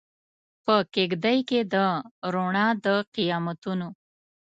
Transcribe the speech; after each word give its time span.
په 0.65 0.75
کیږدۍ 0.93 1.39
کې 1.49 1.59
د 1.73 1.75
روڼا 2.33 2.67
د 2.83 2.85
قیامتونو 3.15 3.87